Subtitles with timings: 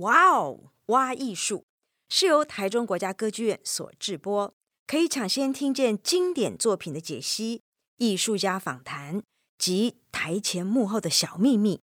[0.00, 1.66] 哇哦，挖艺术
[2.08, 4.54] 是由台中国家歌剧院所制播，
[4.86, 7.60] 可以抢先听见经典作品的解析、
[7.98, 9.22] 艺术家访谈
[9.58, 11.82] 及台前幕后的小秘密。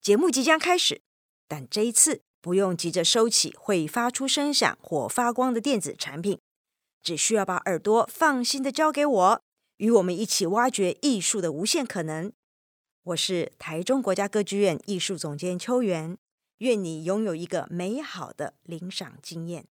[0.00, 1.02] 节目即将开始，
[1.46, 6.38] 但这一次不用急着收起会发出声响或发光的电子产品，
[7.02, 9.42] 只需要把耳朵放心的交给我，
[9.76, 12.32] 与我们一起挖掘艺术的无限可能。
[13.02, 16.16] 我是台中国家歌剧院艺术总监秋元。
[16.62, 19.64] 愿你拥有一个美好的领赏经验。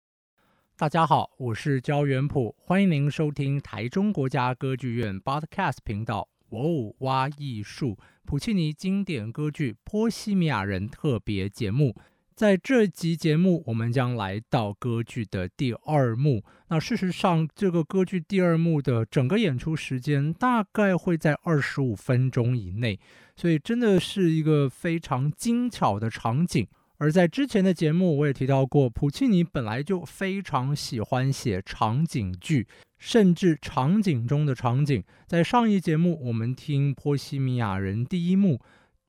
[0.77, 6.29] 大家好，我是焦元溥，欢迎您收听台中国家歌剧院 Podcast 频道。
[6.49, 11.95] 哇哦，挖艺术，普契尼经典歌剧《波西米亚人》特别节目。
[12.35, 16.43] 在这集节目，我们将来到歌剧的第二幕。
[16.71, 22.99] 那事实上，这个歌剧第二幕的整个演出时间大概会在二十五分钟以内，
[23.37, 26.67] 所以真的是一个非常精巧的场景。
[27.01, 35.03] 而在之前的节目，我也提到过，普契尼本来就非常喜欢写场景剧，甚至场景中的场景。
[35.27, 38.61] 在上一节目，我们听《波西米亚人》第一幕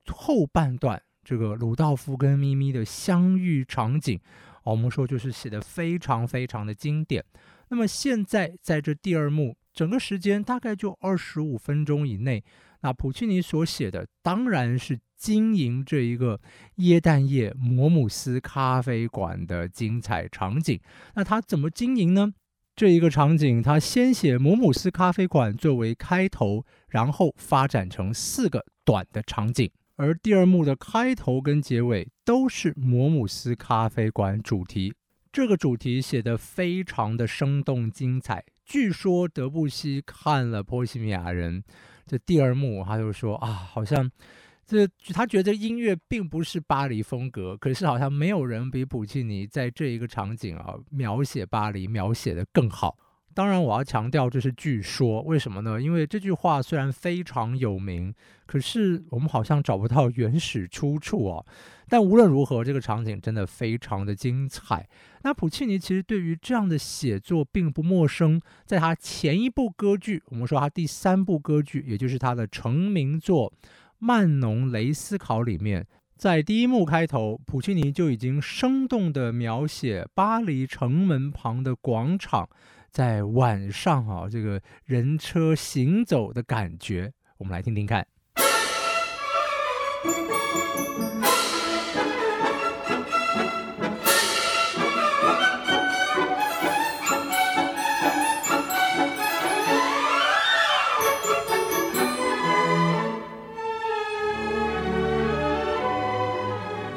[0.06, 4.18] 后半段，这个鲁道夫跟咪咪的相遇场景，
[4.64, 7.22] 我们说就是写得非常非常的经典。
[7.68, 12.42] 那么现在在这第二幕，整个时间大概就二十五分钟以内。
[12.80, 16.40] 那普契尼所写的当然是经营这一个
[16.78, 20.80] 耶诞夜摩姆斯咖啡馆的精彩场景。
[21.14, 22.34] 那他怎么经营呢？
[22.74, 34.92] 这一个场景，他先写摩姆斯咖啡馆作为开头，然后发展成四个短的场景，而第二幕的开头跟结尾都是摩姆斯咖啡馆主题。
[35.30, 38.44] 这个主题写得非常的生动精彩。
[38.64, 41.62] 据说德布西看了《波西米亚人》。
[42.04, 44.10] 这第二幕，他就说啊，好像
[44.72, 52.96] 这他觉得音乐并不是巴黎风格，可是好像没有人比普契尼在这一个场景啊描写巴黎描写的更好。
[53.34, 55.80] 当然，我要强调这是据说，为什么呢？
[55.80, 58.14] 因为这句话虽然非常有名，
[58.44, 61.44] 可是我们好像找不到原始出处啊。
[61.88, 64.86] 但无论如何，这个场景真的非常的精彩。
[65.22, 73.50] 那普契尼其实对于这样的写作并不陌生，在他前一部歌剧，我们说他第三部歌剧，也就是他的成名作
[74.04, 75.86] 《曼农雷思考》里面，
[76.16, 82.48] 在第一幕开头，普契尼就已经生动地描写巴黎城门旁的广场。
[82.90, 88.04] 在晚上啊，这个人车行走的感觉，我们来听听看。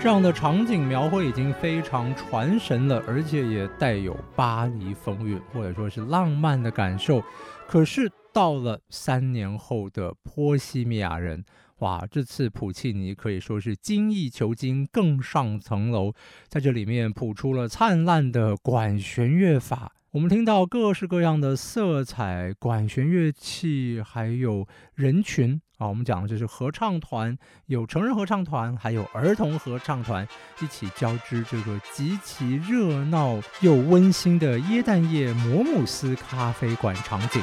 [0.06, 7.24] 这样的场景描绘已经非常传神了，而且也带有巴黎风韵，或者说是浪漫的感受。
[7.68, 11.42] 可是到了三年后的《波西米亚人》，
[11.80, 16.14] 哇，这次普契尼可以说是精益求精，更上层楼，
[16.50, 19.92] 在这里面谱出了灿烂的管弦乐法。
[20.12, 25.88] 我们听到各式各样的色彩、管弦乐器，还有人群啊。
[25.88, 27.38] 我们讲的就是合唱团，
[27.68, 30.28] 有成人合唱团，还有儿童合唱团，
[30.62, 37.42] 一起交织这个极其热闹又温馨的耶诞夜摩姆斯咖啡馆场景。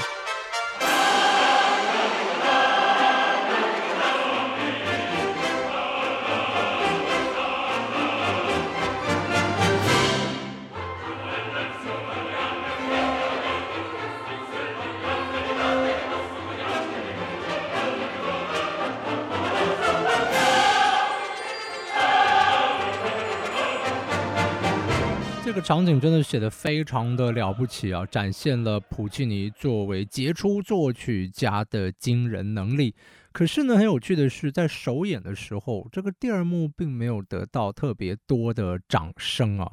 [25.52, 32.94] 这个场景真的写得非常的了不起啊，展现了普契尼作为杰出作曲家的惊人能力。
[33.32, 39.70] 可是呢，很有趣的是，在首演的时候，这个第二幕并没有得到特别多的掌声啊，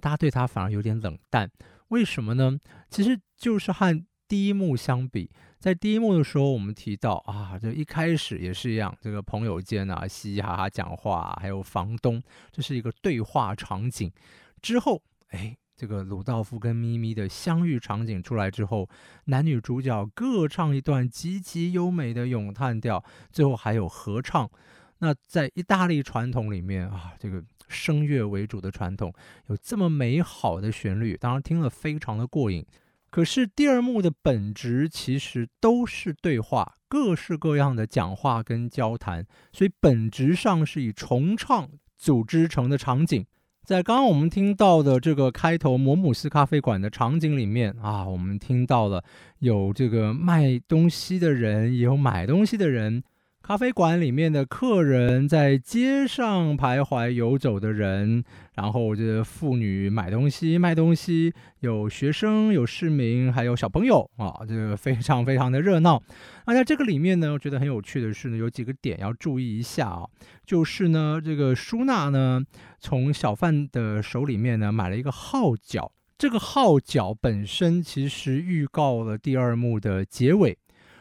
[0.00, 1.48] 大家对他反而有点冷淡。
[1.90, 2.58] 为什么呢？
[2.88, 12.20] 其实就是和第一幕相比，在第一幕的时候，我们提到啊，就一开始也是一样，这个朋友间啊，嘻嘻哈哈讲话，还有房东，
[12.50, 14.10] 这是一个对话场景。
[14.60, 15.00] 之后。
[15.30, 18.88] 哎，这个鲁道夫跟咪咪的相遇场景出来之后，
[19.26, 24.50] 男女主角各唱一段极其优美的咏叹调，最后还有合唱。
[24.98, 29.14] 那在意大利传统里面啊，这个声乐为主的传统，
[29.46, 32.66] 有这么美好的旋律，当然听了非常的过瘾。
[33.08, 43.26] 可是第二幕的本质其实都是对话，各式各样的讲话跟交谈，所以本质上是以重唱组织成的场景。
[43.70, 49.04] 在刚刚我们听到的这个开头摩姆斯咖啡馆的场景里面啊，我们听到了
[49.38, 53.04] 有这个卖东西的人，也有买东西的人。
[53.50, 58.22] 咖啡馆里面的客人，在街上徘徊游走的人，
[58.54, 66.00] 然后这妇女买东西、卖东西，有学生、有市民，还有小朋友啊，这个非常非常的热闹。
[66.46, 70.06] 那在这个里面呢，我觉得很有趣的是呢，有几个点要注意一下啊，
[70.46, 72.40] 就是呢，这个舒娜呢，
[72.78, 80.56] 从小贩的手里面呢买了一个号角，这个号角本身其实预告了第二幕的结尾。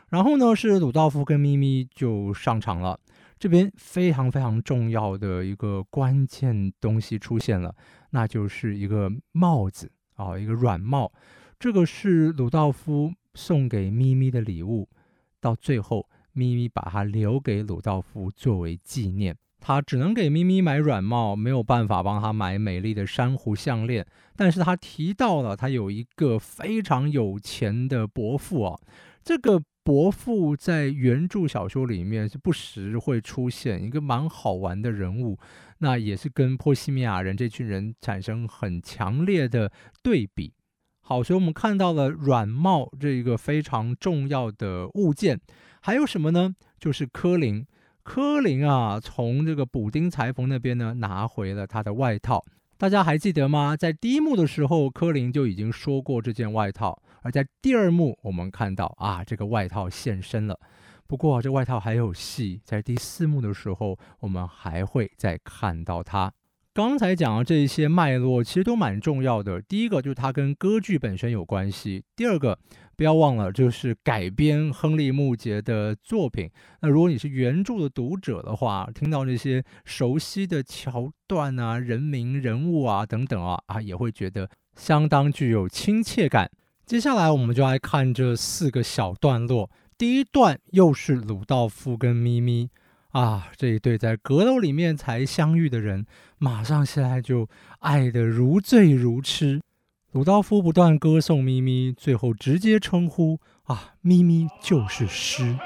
[0.09, 2.99] 然后呢，是鲁道夫跟咪咪就上场了。
[3.37, 7.73] 这边非常非常重要的一个关键东西出现了，
[8.09, 11.09] 那就是一个帽子啊，一个软帽。
[11.57, 14.89] 这个是鲁道夫送给咪咪的礼物。
[15.39, 19.37] 到最后，咪咪把它留给鲁道夫作为纪念。
[19.61, 24.05] 他只能给咪咪买软帽，没有办法帮他买美丽的珊瑚项链。
[24.35, 28.79] 但是他提到了他有一个非常有钱的伯父啊，
[29.23, 29.61] 这个。
[29.89, 35.35] 伯父在原著小说里面是不时会出现一个蛮好玩的人物，
[35.79, 39.71] 那也是跟波西米亚人这群人产生很强烈的
[40.03, 40.53] 对比。
[41.01, 45.41] 好，所以我们看到了软帽这一个非常重要的物件，
[45.81, 46.53] 还有什么呢？
[46.79, 47.65] 就是柯林。
[48.03, 52.45] 柯林啊，从这个补丁裁缝那边呢拿回了他的外套。
[52.77, 53.75] 大家还记得吗？
[53.75, 57.01] 在第一幕的时候，柯林就已经说过这件外套。
[57.29, 60.59] 而在第二幕，我们看到啊，这个外套现身了。
[61.05, 66.33] 不过，这外套还有戏，在第四幕的时候，我们还会再看到它。
[66.73, 69.61] 刚才讲的这些脉络，其实都蛮重要的。
[69.61, 72.57] 第一个就是它跟歌剧本身有关系；第二个，
[72.95, 76.49] 不要忘了，就是改编亨利·穆杰的作品。
[76.81, 86.49] 那如果你是原著的读者的话，听到这些熟悉的桥段啊、人名、人物啊等等啊，啊，也会觉得相当具有亲切感。
[86.89, 89.69] 接下来我们就来看这四个小段落。
[89.95, 92.67] 第一段又是鲁道夫跟咪咪
[93.11, 96.07] 啊，这一对在阁楼里面才相遇的人，
[96.39, 97.47] 马上现在就
[97.81, 99.61] 爱得如醉如痴。
[100.13, 105.59] 鲁道夫不断歌颂咪咪，最后直接称呼啊，咪咪就是诗。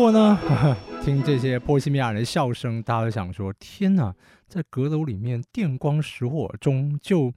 [0.00, 0.38] 过呢，
[1.04, 4.14] 听这些波西米亚人的笑声，大家都想说：天哪，
[4.48, 7.30] 在阁楼里面电光石火中就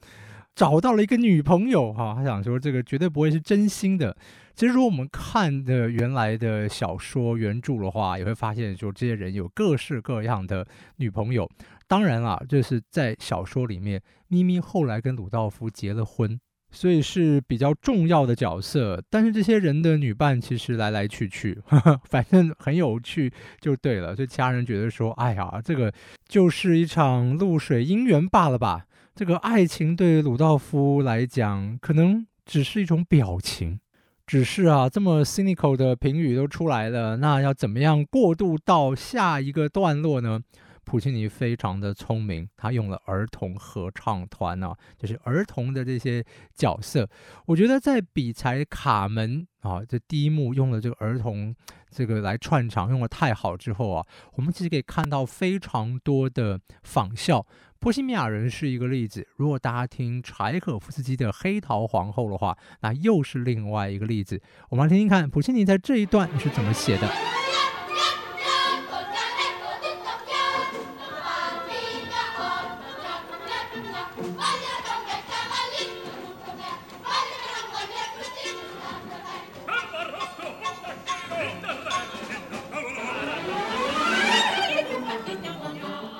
[0.56, 2.14] 找到了一个女朋友哈！
[2.16, 4.16] 他想说这个绝对不会是真心的。
[4.56, 10.66] 其实如果我们看的原来的小说原著的话，也会发现说这些人有各式各样的
[10.96, 11.50] 女朋友。
[11.86, 16.40] 当然啦，这是在小说里面，咪咪后来跟鲁道夫结了婚。
[16.74, 23.32] 所以是比较重要的角色，但是这些人的女伴其实来来去去，呵呵，反正很有趣
[23.62, 24.16] 就对了。
[24.16, 25.94] 所以其他人觉得说，哎呀，这个
[26.28, 28.86] 就是一场露水姻缘罢了吧？
[29.16, 33.80] 这个爱情对鲁道夫来讲，可能只是一种表情。
[34.26, 40.40] 只是啊，这么 cynical 的评语都出来了，那要怎么样过渡到下一个段落呢？
[40.86, 46.24] 普契尼非常的聪明，他用了儿童合唱团啊，就是儿童的这些
[46.56, 47.10] 角色。
[47.46, 51.56] 我觉得在比才卡门啊，这第一幕用了这个儿童
[51.90, 57.46] 这个来串场，用得太好之后啊，我们其实可以看到非常多的仿效。
[57.80, 64.42] 波西米亚人是一个例子，如果大家听柴可夫斯基的《黑桃皇后》的话，那又是另外一个例子。
[64.70, 67.10] 我们来听听看，普契尼在这一段是怎么写的。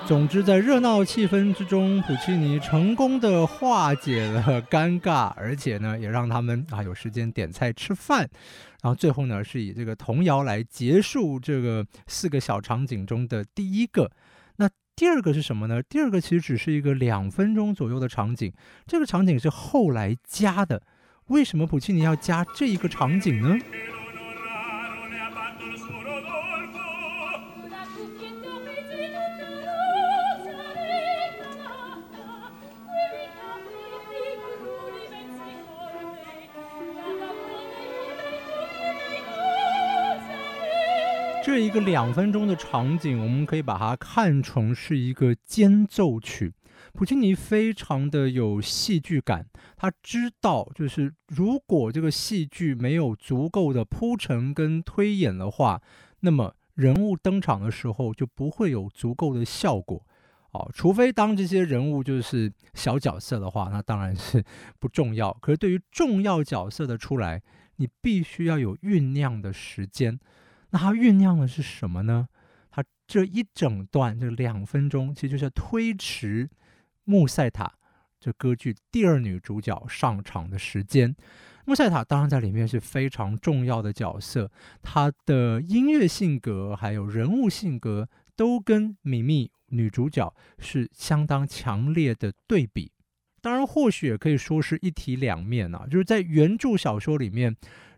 [0.06, 8.30] 总之，在热闹气氛之中，普契尼成功的化解了尴尬，而且呢，也让他们啊有时间点菜吃饭。
[8.82, 14.12] 然后最后呢，是以这个童谣来结束这个四个小场景中的第一个。
[14.58, 15.82] 那第二个是什么呢？
[15.82, 18.52] 第二个其实只是一个两分钟左右的场景，
[18.86, 20.84] 这个场景是后来加的。
[21.28, 23.58] 为什么普契尼要加这一个场景呢？
[41.46, 46.54] 这一个两分钟的场景，我们可以把它看成是一个间奏曲。
[46.94, 49.46] 普契尼非常的有戏剧感，
[49.76, 55.82] 他知道，就是如果这个戏剧没有足够的铺陈跟推演的话，
[56.22, 60.02] 那么人物登场的时候就不会有足够的效果。
[60.52, 64.42] 哦，除非当这些人物就是小角色的话，那当然是
[64.80, 65.34] 不重要。
[65.42, 67.42] 可是对于重要角色的出来，
[67.76, 70.18] 你必须要有酝酿的时间。
[70.74, 72.28] 那它酝酿的是什么呢？
[72.70, 76.50] 它这一整段这两分钟，其实就是推迟。
[77.06, 77.72] 穆塞塔
[78.18, 81.14] 这歌剧第二女主角上场的时间，
[81.66, 84.50] 穆塞塔当然在里面是非常重要的角色，
[84.82, 92.92] 她的音乐性格还有人物性格都跟米密女主角是相当强烈的对比。
[93.42, 97.54] 当然，或许也可以说是一体两面啊，就是在原著小说里面，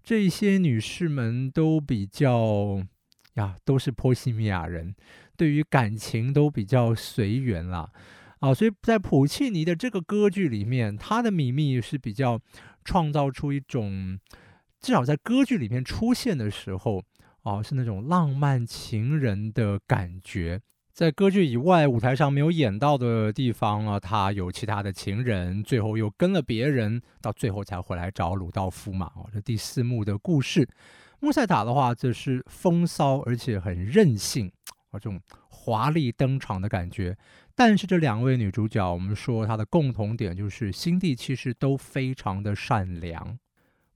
[0.05, 2.79] 这些女士们都比较
[3.33, 4.93] 呀，都是波西米亚人，
[5.35, 7.91] 对于感情都比较随缘啦。
[8.39, 12.39] 啊，所以在普契尼的这个歌剧里面，他的米密是比较
[12.83, 14.19] 创造出一种，
[14.79, 17.03] 至少在歌剧里面出现的时候，
[17.41, 20.61] 啊，是那种浪漫情人的感觉。
[20.95, 29.11] 在歌剧以外，舞台上没有演到的地方啊，他有其他的情人，最后又跟了别人，到最后才回来找鲁道夫嘛。
[29.17, 30.65] 哦，这第四幕的故事，
[31.19, 34.49] 穆塞塔的话，则是风骚而且很任性，
[34.91, 37.17] 啊，这种华丽登场的感觉。
[37.53, 43.37] 但是这两位女主角，我们说她的共同点就是心地其实都非常的善良。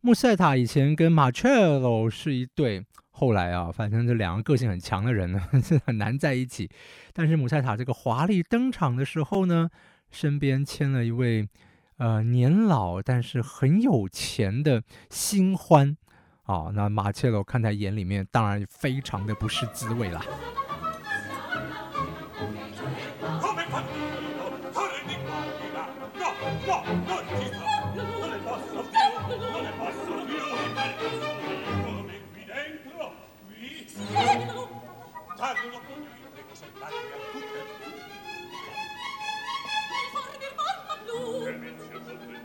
[0.02, 1.48] 穆塞塔以前跟马切
[1.80, 2.86] 洛是一对，
[3.20, 6.70] 后来啊，反正这两个个性很强的人呢， 是很难在一起。
[7.12, 9.70] 但是姆塞塔这个华丽登场的时候呢，
[10.10, 11.50] 身边牵了一位
[11.98, 15.98] 呃年老但是很有钱的新欢
[16.44, 20.24] 啊，那马切罗看在眼里面，当然非常的不是滋味啦。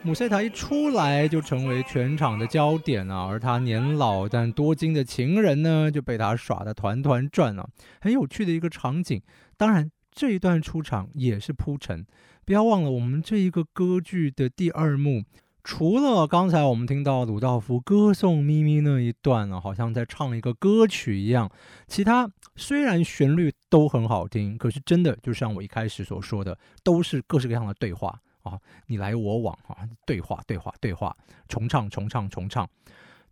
[0.02, 7.66] 穆赛塔一出来就成为全场的焦点啊，而他年老但多金的情人呢，就被他耍得团团转啊，
[8.02, 9.22] 很有趣的一个场景。
[9.56, 12.04] 当然，这一段出场也是铺陈。
[12.44, 15.24] 不要忘了，我们这一个歌剧的第二幕，
[15.64, 21.50] 除了刚才我们听到鲁道夫歌颂咪咪那一段呢，好像在唱一个歌曲一样，
[21.88, 28.20] 其他虽然旋律都很好听，可是真的就像我一开始所说的，都是各式各样的对话。
[28.42, 31.16] 啊，你来我往啊，对话对话对话，
[31.48, 32.68] 重唱重唱重唱。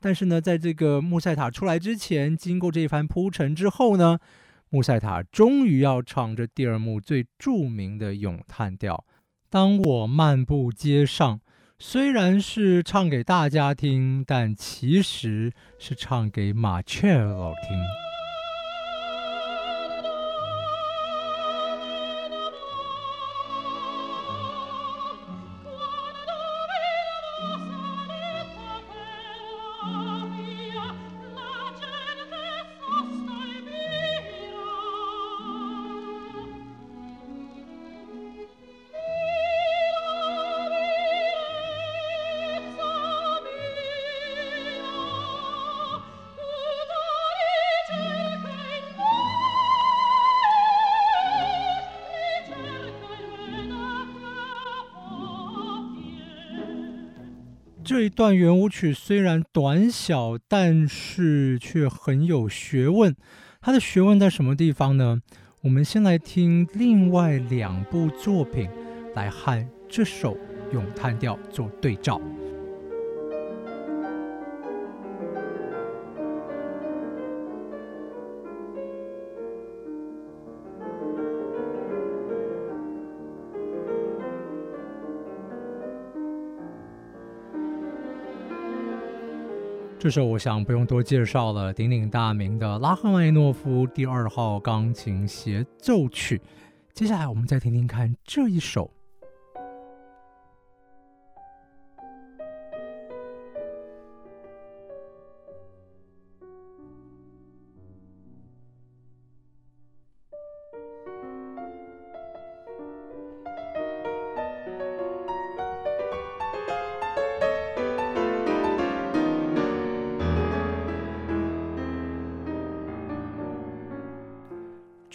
[0.00, 4.18] 但是呢，在这个穆塞塔出来之前，经过这一番铺陈之后呢，
[4.70, 9.04] 穆塞塔终于要唱这第二幕最著名的咏叹调。
[9.50, 11.42] 当我漫步街上，
[11.84, 18.11] 虽然是唱给大家听，但其实是唱给马雀老听。
[57.92, 63.14] 这一段圆舞曲虽然短小，但是却很有学问。
[63.60, 65.20] 它的学问在什么地方呢？
[65.60, 68.70] 我们先来听另外两部作品，
[69.14, 70.38] 来和这首
[70.72, 72.18] 咏叹调做对照。
[90.02, 96.42] 这首我想不用多介绍了，鼎鼎大名的拉赫曼诺夫第二号钢琴协奏曲。
[96.92, 98.90] 接下来我们再听听看这一首。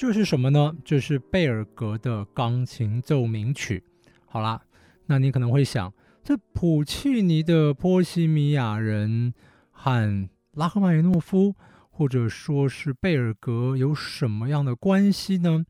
[0.08, 0.74] 这是什么呢？
[0.86, 3.84] 这是贝尔格的钢琴奏鸣曲。
[4.26, 4.62] 好啦，
[5.08, 9.34] 那你可能会想，这普契尼的《波西米亚人》
[9.70, 11.54] 和拉赫曼尼诺夫，
[11.90, 15.66] 或者说是贝尔格有什么样的关系呢？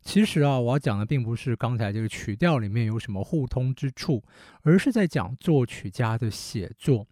[0.00, 4.22] 其实啊，我要讲的并不是刚才这个曲调里面有什么互通之处，
[4.62, 7.04] 而是在讲作曲家的写作。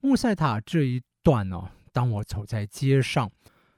[0.00, 3.30] 穆塞塔这一段呢、当我走在街上。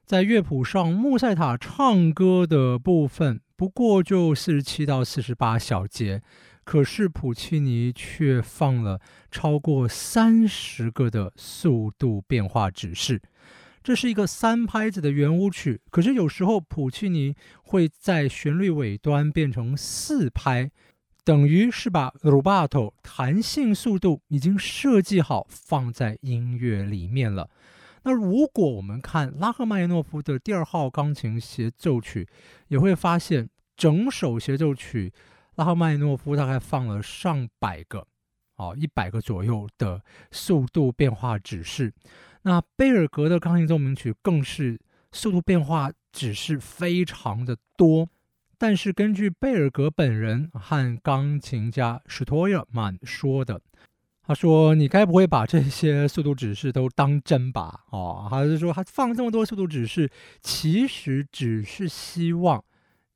[0.06, 6.22] 在乐谱上，穆赛塔唱歌的部分不过就四十七到四十八小节，
[6.62, 9.00] 可是普契尼却放了
[9.32, 13.20] 超过三十个的速度变化指示。
[13.82, 17.34] 这是一个三拍子的圆舞曲，可是有时候普契尼
[17.64, 20.70] 会在旋律尾端变成四拍，
[21.24, 27.50] 等于是把 rubato 弹性速度已经设计好放在音乐里面了。
[28.06, 32.28] 那如果我们看拉赫曼尼诺夫的第二号钢琴协奏曲，
[32.68, 35.12] 也会发现整首协奏曲，
[35.56, 38.06] 拉赫曼尼诺夫大概放了上百个，
[38.58, 41.92] 哦，一百个左右的速度变化指示。
[42.42, 44.78] 那贝尔格的钢琴奏鸣曲更是
[45.10, 48.08] 速度变化指示非常的多。
[48.56, 53.60] 但是根据贝尔格本人和钢琴家史托尔曼说的。
[54.26, 57.84] 他说：“你该不会把这些速度指示都当真吧？
[57.90, 62.64] 哦，还是说他放这么多速度指示，其实只是希望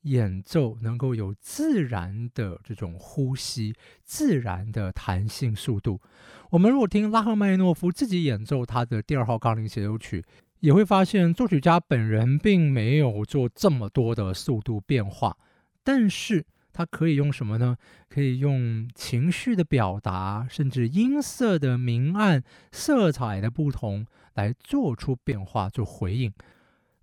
[0.02, 3.74] 演奏能够有自然的这种呼吸、
[4.04, 6.00] 自然的弹性速度。
[6.50, 10.24] 我们如果听拉赫曼诺夫自己演奏他的第二号钢琴协奏曲，
[10.60, 15.36] 也会发现作曲家本人并没有做这么多的速度变化，
[15.82, 17.76] 但是。”它可以用什么呢？
[18.08, 26.32] 可以用情绪的表达，甚至音色的明暗、色彩的不同来做出变化，做回应。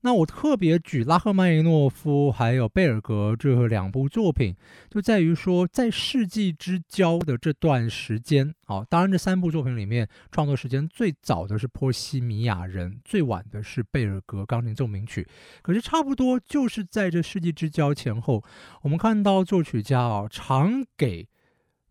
[0.02, 4.56] 那我特别举拉赫曼尼诺夫还有贝尔格这两部作品，
[4.90, 15.28] 就在于说，在世纪之交的这段时间，啊，当然这三部作品里面创作时间最早的是《波西米亚人》，最晚的是贝尔格钢琴奏鸣曲。
[15.62, 18.44] 可是差不多就是在这世纪之交前后，
[18.84, 21.28] 我们看到作曲家啊，常给。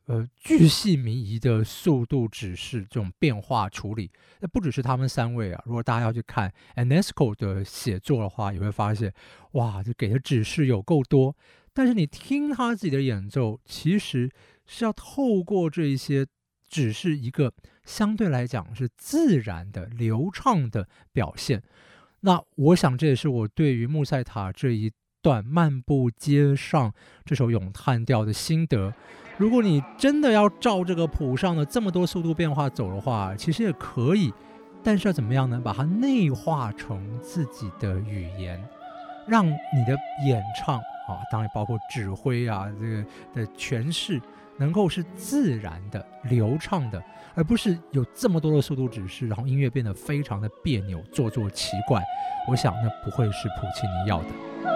[0.06, 4.08] 呃，巨细靡遗的速度指示这种变化处理，
[4.40, 5.60] 那不只是他们三位啊。
[5.66, 9.12] 如果大家要去看 Enesco 的写作的话，也会发现，
[9.52, 11.36] 哇，这给的指示有够多。
[11.72, 14.30] 但是你听他自己的演奏，其实
[14.64, 16.24] 是要透过这一些
[16.68, 17.52] 指示，一个
[17.84, 21.60] 相对来讲是自然的、流畅的表现。
[22.20, 24.90] 那我想，这也是我对于穆塞塔这一
[25.22, 26.92] 段漫步街上
[27.24, 28.92] 这首咏叹调的心得。
[29.36, 34.32] 如果你真的要照这个谱上的这么多速度变化走的话，其实也可以，
[34.82, 35.60] 但是要怎么样呢？
[35.62, 38.62] 把它内化成自己的语言，
[39.26, 39.94] 让你的
[40.26, 44.18] 演唱啊，当然包括指挥啊，这个的诠释
[44.56, 47.02] 能够是自然的、流畅的，
[47.34, 52.02] 而不是有这么多的速度指示，然后音乐变得非常的别扭、做作、奇怪。
[52.48, 54.75] 我想那不会是普契尼要的。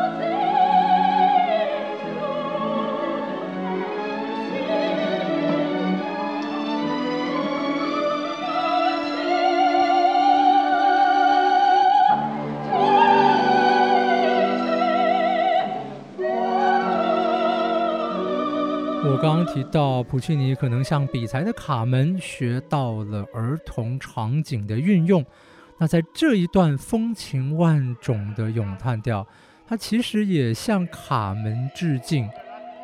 [19.02, 25.24] 我刚刚提到，普契尼可能向比才的卡门学到了儿童场景的运用。
[25.78, 29.26] 那在这一段风情万种的咏叹调，
[29.66, 32.28] 他其实也向卡门致敬。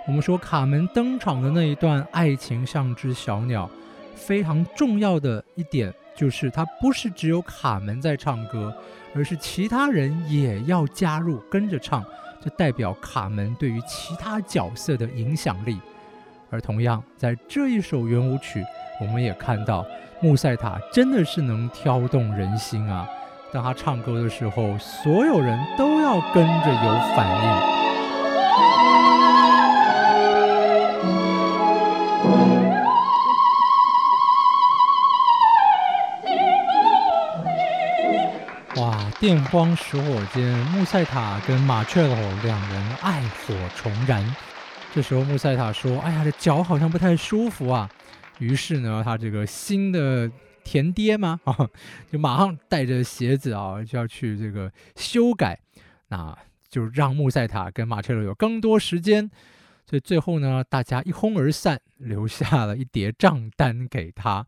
[0.06, 3.70] 我们说卡门登场的那一段爱情像只小鸟，
[4.14, 8.74] 非常重要的一点就是，它不是只有卡门在唱歌，
[9.14, 12.02] 而是其他人也要加入跟着唱，
[12.42, 15.78] 这代表卡门对于其他角色的影响力。
[16.50, 18.64] 而同样，在这一首圆舞曲，
[19.00, 19.84] 我们也看到
[20.20, 23.08] 穆塞塔真的是能挑动人心啊！
[23.52, 27.76] 当他唱歌的时候，所有人都要跟着有反应。
[38.82, 38.96] 哇！
[39.18, 44.22] 电光石火间，穆塞塔跟马切洛两人爱火重燃。
[44.96, 47.86] 这时候穆塞塔说：“哎呀，这脚好像不太舒服啊。”
[48.40, 50.30] 于是呢，他这个新的
[50.64, 51.54] 甜爹嘛， 啊，
[52.10, 55.60] 就马上带着鞋子啊，就要去这个修改。
[56.08, 56.34] 那
[56.70, 59.30] 就让穆塞塔跟马切洛有更多时间。
[59.84, 64.46] 所以最后呢，大家一哄而散，留下了一叠账单给他。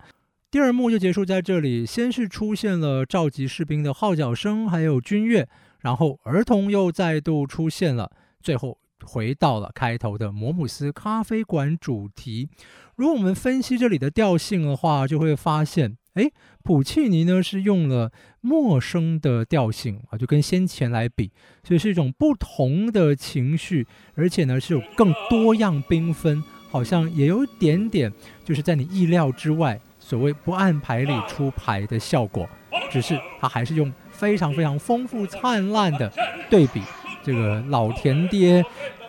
[0.50, 1.84] 第二幕就结束在这里。
[1.84, 5.46] 先是出现了召集士兵的号角声，还有军乐，
[5.80, 12.48] 然后儿童又再度出现了，最后回到了开头的摩姆斯咖啡馆主题。
[12.96, 16.30] 如果我们分析这里的调性的话，就会发现，哎，
[16.62, 21.30] 普契尼呢是用了陌生的调性啊，就跟先前来比，
[21.62, 28.12] 所以是一种不同的情绪，而且呢是有更多样缤纷，好像也有一点点
[28.44, 32.48] 就是在你意料之外，所谓不按牌理出牌的效果。
[32.90, 36.10] 只是他还是用非常非常丰富灿烂的
[36.48, 36.80] 对比，
[37.22, 38.64] 这个老田爹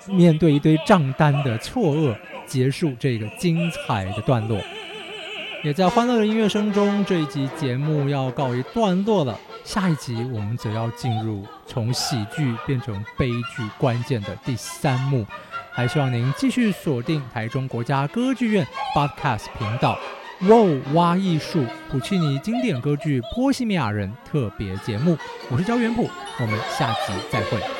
[0.08, 2.15] 面对一堆账单的错愕。
[2.45, 4.60] 结束这个精彩的段落，
[5.63, 9.39] 也在欢乐的音乐声中，这一集节目要告一段落了。
[9.63, 15.24] 下一集我们则要进入从喜剧变成悲剧关键的第三幕，
[15.72, 19.95] 还希望您继续锁定台中国家歌剧院 Podcast 频道
[20.48, 25.15] 《哇哇艺术》普契尼经典歌剧《波西米亚人》特别节目。
[25.52, 27.78] 我是焦元溥，我们下集再会。